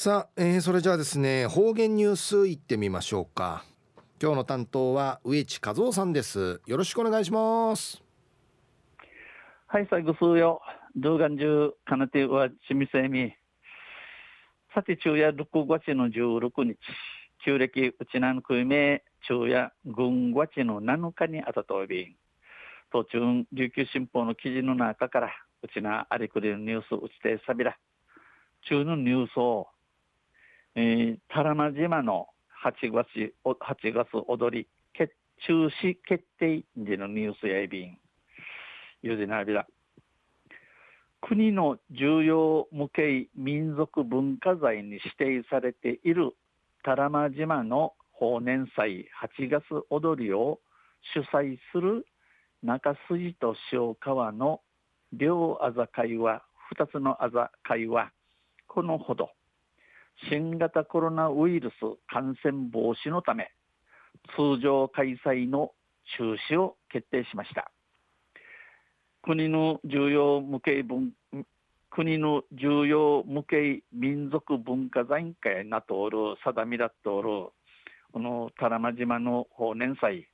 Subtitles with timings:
[0.00, 3.64] さあ、えー、それじゃあですね方言ニュースいってみましょうか。
[4.22, 6.60] 今日の担当は植地和夫さんです。
[6.66, 8.00] よろしくお願いします。
[9.66, 10.60] はい最後数よ。
[10.94, 13.34] 動画中かなてはちみせみ
[14.72, 16.78] さて昼夜6月の16日。
[17.44, 22.14] 旧暦うちなのくいめ昼夜軍月の7日にあたとび
[22.92, 23.18] 途中
[23.52, 27.76] 琉球新報の記事の中からうちなありくりのニュースうちてさびら。
[28.68, 29.66] 中のニュースを
[30.80, 32.28] えー、多良間島の
[32.64, 34.68] 8月 ,8 月踊り
[35.46, 37.98] 中止決定でのニュースやいびん
[39.02, 39.66] ゆでなびら。
[41.20, 46.36] 国の重要無形民族文化財に指定されている
[46.84, 50.60] 多良間島の法年祭8月踊りを
[51.12, 52.06] 主催する
[52.62, 54.60] 中筋と塩川の
[55.12, 56.44] 両あざ会は
[56.78, 58.12] 2つのあざ会は
[58.68, 59.30] このほど。
[60.30, 61.74] 新型コロナウイルス
[62.08, 63.52] 感染防止のため
[64.36, 65.72] 通常開催の
[66.16, 67.70] 中止を決定しました。
[69.22, 71.12] 国の重要無形文
[71.90, 77.28] 国の重要無形民族文化財会なとおる定めだっとおる
[78.12, 80.28] この多良間島の法年祭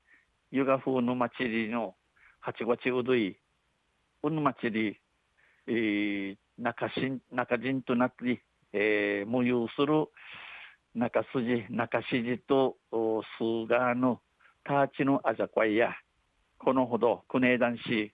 [0.50, 1.94] 湯河風の祭りの
[2.40, 3.38] 八月うどい、
[4.22, 5.00] うぬ祭り、
[5.66, 6.88] えー、中
[7.32, 8.42] 中人となって
[8.76, 10.08] えー、無有する
[10.96, 12.76] 中筋中指示と
[13.38, 14.20] 数側の
[14.64, 15.90] ターチのあざこいや
[16.58, 18.12] このほど国枝男子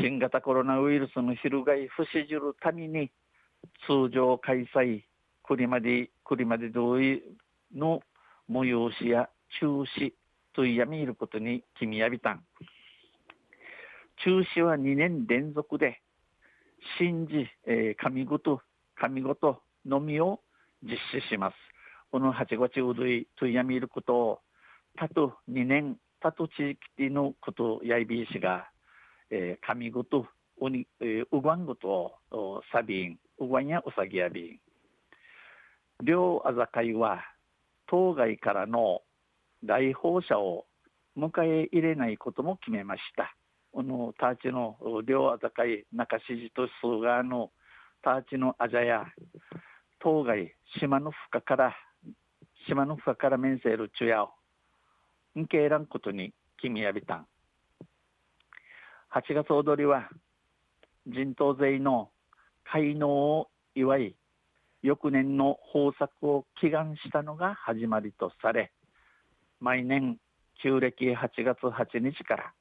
[0.00, 3.10] 新型コロナウイルスの翻い不死じるために
[3.86, 5.02] 通常開催
[5.42, 7.22] くりまでくりまで同意
[7.74, 8.00] の
[8.48, 9.28] 催しや
[9.60, 9.66] 中
[9.98, 10.12] 止
[10.54, 12.44] といやみいることに君やびたん。
[14.24, 16.00] 中止は2年連続で
[16.98, 18.24] 神事、えー、神
[19.04, 20.40] 事神事のみを
[20.82, 21.54] 実施します。
[22.10, 24.40] この8月うどいとやみることを、
[24.96, 28.70] たと2年、たと地域のことやいびいしが、
[29.30, 30.26] えー、神ごと、
[30.60, 32.14] うに、えー、うがんごと、
[32.72, 34.60] さびん、うがんやうさぎやびん。
[36.02, 37.20] 両あざかいは、
[37.86, 39.02] 当該からの
[39.62, 40.66] 来訪者を
[41.16, 43.36] 迎え入れないことも決めました。
[43.72, 47.50] このターチの両あざかい中指示と数側の
[48.04, 49.06] ターチのあざや
[50.00, 51.74] 当該島の深から
[52.68, 54.30] 島の深から面せる中やを
[55.38, 57.26] んけいらんことに君やびたん。
[59.14, 60.10] 8月踊りは
[61.06, 62.10] 人頭勢の
[62.64, 64.16] 開能を祝い
[64.82, 68.70] 翌年の豊作を祈願したのが始まりとされ
[69.60, 70.18] 毎年
[70.62, 72.52] 旧暦8月8日から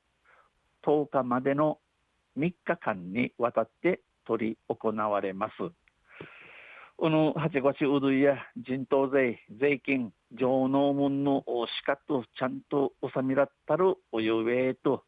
[0.86, 1.80] 10日までの
[2.38, 5.54] 3日間にわたって執り行われます。
[6.96, 11.44] この八月うどいや人頭税、税金、上納門の
[11.80, 15.04] 資格ちゃんと納めらったるおゆえと、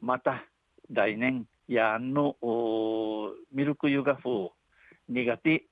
[0.00, 0.44] また
[0.90, 2.36] 来年やんの
[3.52, 4.50] ミルクユガ風
[5.08, 5.64] 苦手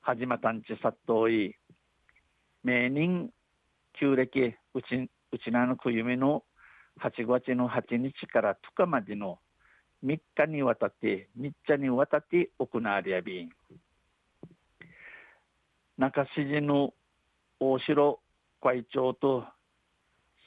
[0.00, 1.54] 始またんちさっとい、
[2.64, 3.30] 名人
[3.98, 6.42] 旧暦うちうちなのくゆめの
[7.00, 9.38] 8月の8日から10日までの
[10.04, 13.50] 3日にわたって、3日にわたって行われやびん。
[15.98, 16.94] 中指示の
[17.58, 18.20] 大城
[18.62, 19.44] 会長と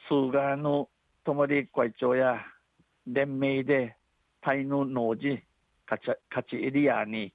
[0.10, 0.90] 数川の
[1.24, 2.40] 泊会長や
[3.06, 3.96] 連名で
[4.42, 5.44] タイの農事
[5.90, 6.18] 勝
[6.50, 7.34] ちエリアに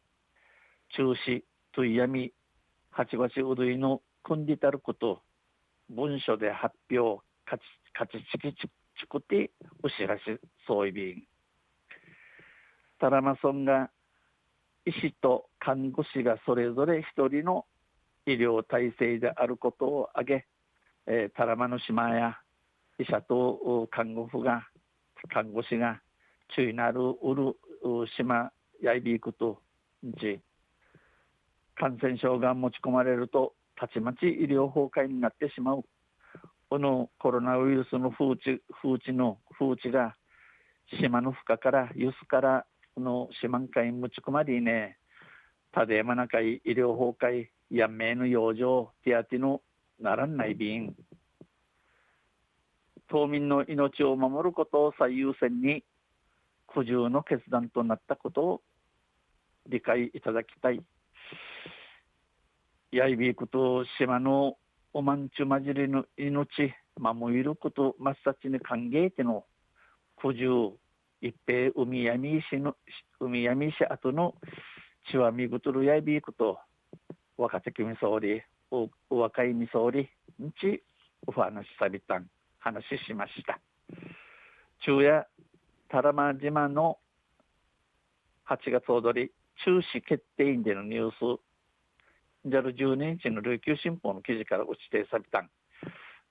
[0.96, 1.42] 中止
[1.72, 2.32] といやみ
[2.96, 5.22] 8月うどいの組んでたること
[5.88, 7.64] 文書で発表勝ち
[7.94, 8.68] 勝ちちきち
[9.08, 9.50] くて
[9.82, 11.22] お知らせそういびん
[12.98, 13.90] タラマソンが
[14.84, 17.66] 医師と看護師がそれぞれ一人の
[18.26, 20.46] 医療体制であることを挙げ、
[21.06, 22.38] えー、タラマの島や
[22.98, 24.66] 医者と看護婦が
[25.32, 26.00] 看護師が
[26.54, 27.56] 注意なるうる
[28.16, 28.50] 島
[28.82, 29.60] やいびいくと
[30.02, 30.40] じ
[31.76, 35.84] 感染症が持ち込まれるとたちまち医療崩壊になってしまう。
[36.68, 40.14] このコロナウイルスの風知風知の風知が
[41.00, 42.66] 島の深からゆすから
[42.98, 44.98] の島んかい持ち込まりね
[45.72, 49.60] ただやまなかい医療崩壊やめの養生手当ての
[50.00, 50.94] ならない便
[53.10, 55.82] 島民の命を守ることを最優先に
[56.66, 58.60] 苦渋の決断となったことを
[59.66, 60.82] 理解いただきたい。
[62.90, 64.56] やいびくと島の
[64.92, 69.44] おまんちゅまじりの命守ること真っ先に歓迎ての
[70.16, 70.72] 苦渋
[71.20, 72.76] 一平海闇石の
[73.20, 74.34] 海闇石後の
[75.10, 76.58] 血はみぐとるやいびくと
[77.36, 80.08] 若手きみ総理、お若いみ総理、
[80.42, 80.82] んち、
[81.26, 82.26] お話しさびたん、
[82.58, 83.60] 話しました。
[84.80, 85.26] 昼夜、
[85.88, 86.98] タラマ島の
[88.48, 89.30] 8月踊り、
[89.64, 91.40] 中止決定員でのニュース、
[92.44, 95.50] ジャル12日の琉球新報の記事からご指定さびたん。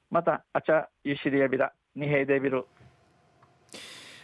[0.09, 2.65] また、あちゃ、ゆしりやびら、二平デビル。